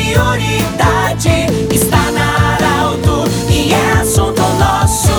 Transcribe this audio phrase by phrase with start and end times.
[0.00, 1.28] prioridade
[1.70, 5.10] está na Arauto e é assunto nosso.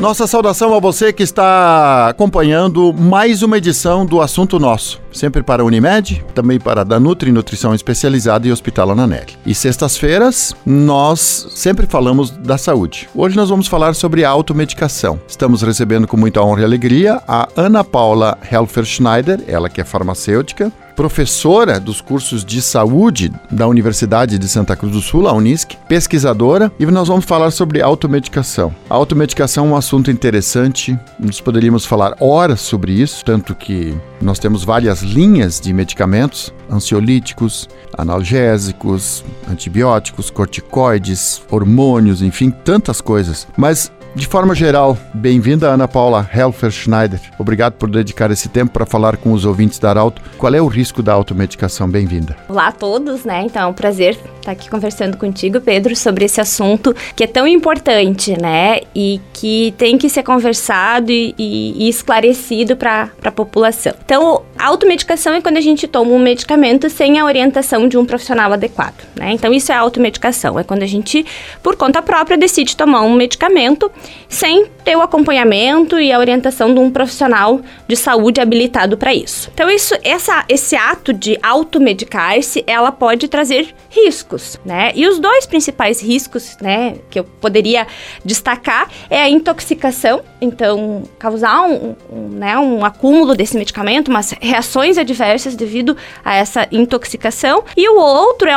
[0.00, 5.62] Nossa saudação a você que está acompanhando mais uma edição do Assunto Nosso, sempre para
[5.62, 9.36] a Unimed, também para a Danutri Nutrição Especializada e Hospital Ananelli.
[9.44, 13.08] E sextas-feiras nós sempre falamos da saúde.
[13.14, 15.18] Hoje nós vamos falar sobre automedicação.
[15.26, 19.84] Estamos recebendo com muita honra e alegria a Ana Paula Helfer Schneider, ela que é
[19.84, 25.76] farmacêutica, professora dos cursos de saúde da Universidade de Santa Cruz do Sul, a Unisc,
[25.86, 28.74] pesquisadora, e nós vamos falar sobre automedicação.
[28.88, 34.38] A automedicação é um assunto interessante, nós poderíamos falar horas sobre isso, tanto que nós
[34.38, 43.46] temos várias linhas de medicamentos, ansiolíticos, analgésicos, antibióticos, corticoides, hormônios, enfim, tantas coisas.
[43.56, 47.20] Mas de forma geral, bem-vinda Ana Paula Helfer Schneider.
[47.38, 50.22] Obrigado por dedicar esse tempo para falar com os ouvintes da Arauto.
[50.38, 51.86] Qual é o risco da automedicação?
[51.86, 52.34] Bem-vinda.
[52.48, 53.42] Olá a todos, né?
[53.44, 57.46] Então é um prazer estar aqui conversando contigo, Pedro, sobre esse assunto que é tão
[57.46, 58.80] importante, né?
[58.94, 63.92] E que tem que ser conversado e, e, e esclarecido para a população.
[64.04, 68.52] Então, automedicação é quando a gente toma um medicamento sem a orientação de um profissional
[68.52, 69.32] adequado, né?
[69.32, 71.26] Então, isso é automedicação, é quando a gente,
[71.62, 73.90] por conta própria, decide tomar um medicamento
[74.28, 79.50] sem ter o acompanhamento e a orientação de um profissional de saúde habilitado para isso.
[79.52, 84.92] Então, isso, essa, esse ato de automedicar-se, ela pode trazer riscos, né?
[84.94, 87.86] E os dois principais riscos, né, que eu poderia
[88.24, 94.98] destacar é a intoxicação, então causar um, um, né, um acúmulo desse medicamento, umas reações
[94.98, 98.56] adversas devido a essa intoxicação, e o outro é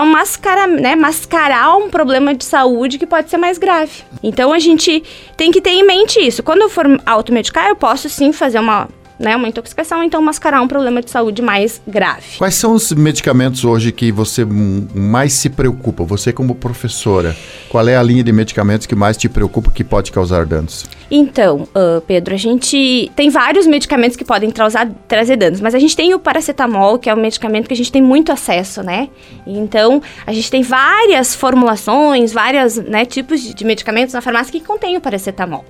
[0.80, 4.04] né, mascarar um problema de saúde que pode ser mais grave.
[4.22, 5.04] Então a gente
[5.38, 6.44] tem que ter em mente isso.
[6.44, 8.88] Quando eu for automedicar, eu posso sim fazer uma
[9.20, 12.38] né, uma intoxicação, então mascarar um problema de saúde mais grave.
[12.38, 16.06] Quais são os medicamentos hoje que você mais se preocupa?
[16.06, 17.36] Você como professora,
[17.68, 20.86] qual é a linha de medicamentos que mais te preocupa que pode causar danos?
[21.12, 25.80] Então, uh, Pedro, a gente tem vários medicamentos que podem trazer, trazer danos, mas a
[25.80, 29.10] gente tem o paracetamol, que é um medicamento que a gente tem muito acesso, né?
[29.46, 34.96] Então, a gente tem várias formulações, vários né, tipos de medicamentos na farmácia que contêm
[34.96, 35.66] o paracetamol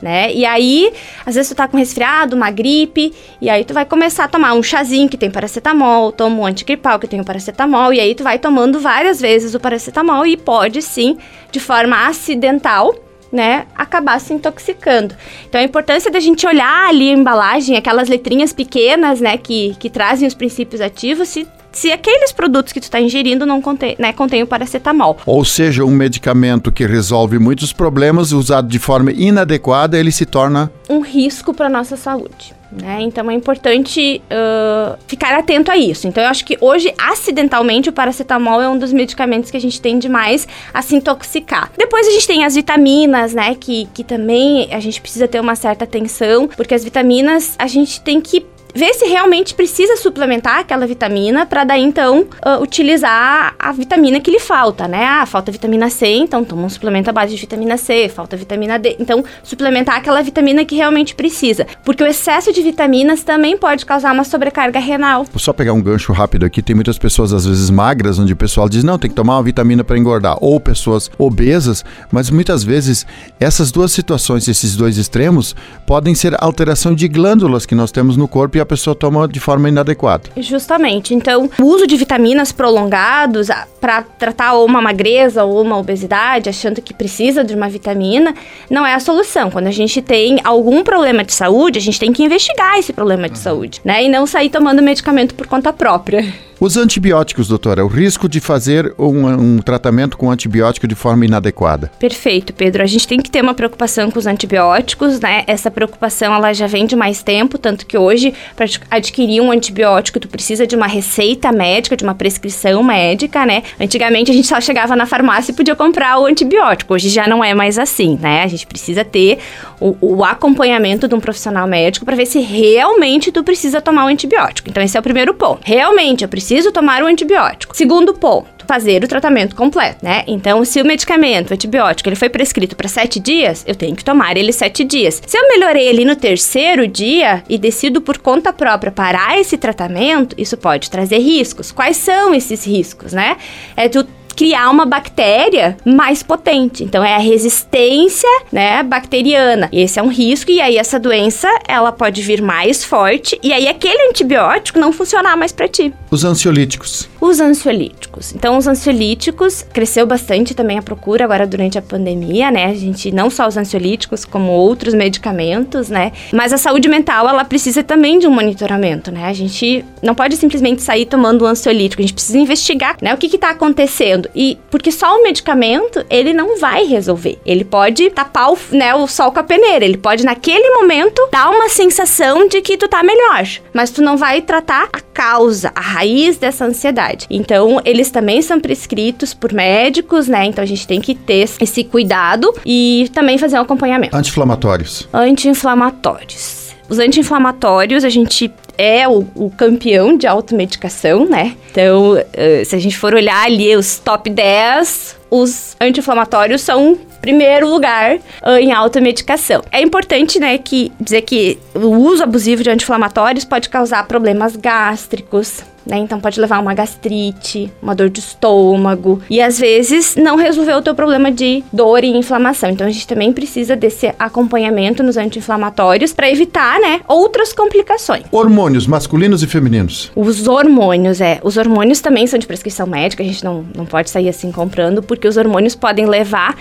[0.00, 0.32] né?
[0.32, 0.92] E aí,
[1.24, 4.54] às vezes tu tá com resfriado, uma gripe, e aí tu vai começar a tomar
[4.54, 8.22] um chazinho que tem paracetamol, toma um antigripal que tem o paracetamol, e aí tu
[8.22, 11.18] vai tomando várias vezes o paracetamol e pode sim,
[11.50, 12.94] de forma acidental,
[13.30, 15.14] né, acabar se intoxicando.
[15.48, 19.90] Então a importância da gente olhar ali a embalagem, aquelas letrinhas pequenas, né, que, que
[19.90, 21.46] trazem os princípios ativos, se
[21.78, 25.16] se aqueles produtos que tu está ingerindo não contém, né, contém o paracetamol.
[25.24, 30.72] Ou seja, um medicamento que resolve muitos problemas, usado de forma inadequada, ele se torna
[30.90, 32.58] um risco para nossa saúde.
[32.72, 32.98] Né?
[33.02, 36.08] Então é importante uh, ficar atento a isso.
[36.08, 39.80] Então eu acho que hoje, acidentalmente, o paracetamol é um dos medicamentos que a gente
[39.80, 41.70] tende mais a se intoxicar.
[41.78, 43.54] Depois a gente tem as vitaminas, né?
[43.54, 48.00] Que, que também a gente precisa ter uma certa atenção, porque as vitaminas a gente
[48.00, 48.44] tem que
[48.74, 54.30] ver se realmente precisa suplementar aquela vitamina para daí então uh, utilizar a vitamina que
[54.30, 55.04] lhe falta, né?
[55.04, 58.78] Ah, falta vitamina C, então toma um suplemento à base de vitamina C, falta vitamina
[58.78, 63.86] D, então suplementar aquela vitamina que realmente precisa, porque o excesso de vitaminas também pode
[63.86, 65.24] causar uma sobrecarga renal.
[65.24, 68.36] Vou só pegar um gancho rápido aqui, tem muitas pessoas às vezes magras onde o
[68.36, 72.62] pessoal diz não, tem que tomar uma vitamina para engordar, ou pessoas obesas, mas muitas
[72.62, 73.06] vezes
[73.40, 75.54] essas duas situações, esses dois extremos,
[75.86, 79.40] podem ser alteração de glândulas que nós temos no corpo e a pessoa toma de
[79.40, 80.30] forma inadequada.
[80.36, 81.14] Justamente.
[81.14, 83.48] Então, o uso de vitaminas prolongados
[83.80, 88.34] para tratar ou uma magreza ou uma obesidade, achando que precisa de uma vitamina,
[88.68, 89.50] não é a solução.
[89.50, 93.28] Quando a gente tem algum problema de saúde, a gente tem que investigar esse problema
[93.28, 93.42] de uhum.
[93.42, 94.04] saúde, né?
[94.04, 96.47] E não sair tomando medicamento por conta própria.
[96.60, 101.88] Os antibióticos, doutora, o risco de fazer um, um, tratamento com antibiótico de forma inadequada.
[102.00, 102.82] Perfeito, Pedro.
[102.82, 105.44] A gente tem que ter uma preocupação com os antibióticos, né?
[105.46, 110.18] Essa preocupação ela já vem de mais tempo, tanto que hoje, para adquirir um antibiótico,
[110.18, 113.62] tu precisa de uma receita médica, de uma prescrição médica, né?
[113.80, 116.92] Antigamente a gente só chegava na farmácia e podia comprar o antibiótico.
[116.92, 118.42] Hoje já não é mais assim, né?
[118.42, 119.38] A gente precisa ter
[119.78, 124.08] o, o acompanhamento de um profissional médico para ver se realmente tu precisa tomar o
[124.08, 124.68] antibiótico.
[124.68, 125.60] Então esse é o primeiro ponto.
[125.64, 127.76] Realmente eu preciso preciso tomar o antibiótico.
[127.76, 130.24] Segundo ponto, fazer o tratamento completo, né?
[130.26, 134.02] Então, se o medicamento, o antibiótico, ele foi prescrito para sete dias, eu tenho que
[134.02, 135.22] tomar ele sete dias.
[135.26, 140.34] Se eu melhorei ele no terceiro dia e decido por conta própria parar esse tratamento,
[140.38, 141.70] isso pode trazer riscos.
[141.70, 143.36] Quais são esses riscos, né?
[143.76, 144.06] É tu
[144.38, 146.84] criar uma bactéria mais potente.
[146.84, 149.68] Então é a resistência, né, bacteriana.
[149.72, 153.66] Esse é um risco e aí essa doença, ela pode vir mais forte e aí
[153.66, 155.92] aquele antibiótico não funcionar mais para ti.
[156.08, 157.08] Os ansiolíticos.
[157.20, 158.32] Os ansiolíticos.
[158.32, 162.66] Então, os ansiolíticos cresceu bastante também a procura agora durante a pandemia, né?
[162.66, 166.12] A gente não só os ansiolíticos, como outros medicamentos, né?
[166.32, 169.24] Mas a saúde mental, ela precisa também de um monitoramento, né?
[169.24, 173.12] A gente não pode simplesmente sair tomando um ansiolítico, a gente precisa investigar, né?
[173.12, 174.28] O que que tá acontecendo?
[174.34, 177.38] E porque só o medicamento, ele não vai resolver.
[177.44, 181.50] Ele pode tapar o, né, o sol com a peneira, ele pode naquele momento dar
[181.50, 185.80] uma sensação de que tu tá melhor, mas tu não vai tratar a causa, a
[185.80, 187.07] raiz dessa ansiedade.
[187.30, 190.44] Então, eles também são prescritos por médicos, né?
[190.46, 194.16] Então a gente tem que ter esse cuidado e também fazer um acompanhamento.
[194.16, 195.08] Anti-inflamatórios.
[195.12, 196.68] Anti-inflamatórios.
[196.88, 201.56] Os anti-inflamatórios, a gente é o, o, campeão de automedicação, né?
[201.70, 207.68] Então, uh, se a gente for olhar ali os top 10, os anti-inflamatórios são primeiro
[207.68, 209.62] lugar uh, em automedicação.
[209.70, 215.62] É importante, né, que dizer que o uso abusivo de anti-inflamatórios pode causar problemas gástricos,
[215.86, 215.98] né?
[215.98, 220.74] Então pode levar a uma gastrite, uma dor de estômago e às vezes não resolver
[220.74, 222.70] o teu problema de dor e inflamação.
[222.70, 228.24] Então a gente também precisa desse acompanhamento nos anti-inflamatórios para evitar, né, outras complicações.
[228.30, 230.10] Hormônios masculinos e femininos.
[230.14, 231.40] Os hormônios, é.
[231.42, 235.02] Os hormônios também são de prescrição médica, a gente não, não pode sair assim comprando,
[235.02, 236.56] porque os hormônios podem levar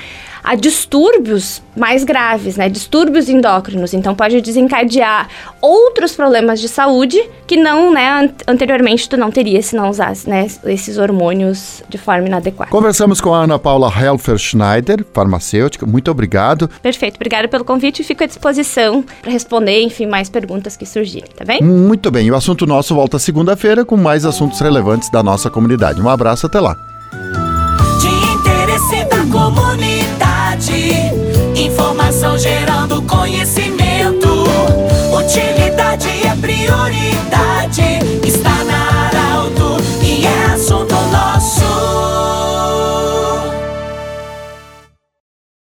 [0.48, 2.70] a distúrbios mais graves, né?
[2.70, 3.94] Distúrbios endócrinos.
[3.94, 5.28] Então pode desencadear
[5.62, 10.48] outros problemas de saúde que não, né, anteriormente tu não teria se não usasse, né,
[10.66, 12.72] esses hormônios de forma inadequada.
[12.72, 15.86] Conversamos com a Ana Paula Helfer Schneider, farmacêutica.
[15.86, 16.70] Muito obrigado.
[16.82, 17.16] Perfeito.
[17.16, 21.46] Obrigada pelo convite e fico à disposição para responder, enfim, mais perguntas que surgirem, tá
[21.46, 21.62] bem?
[21.62, 22.30] Muito bem.
[22.32, 26.02] O assunto nosso volta segunda-feira com mais assuntos relevantes da nossa comunidade.
[26.02, 26.76] Um abraço, até lá.
[28.00, 29.88] De interesse da comunidade.